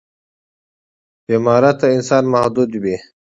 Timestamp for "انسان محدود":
1.95-2.71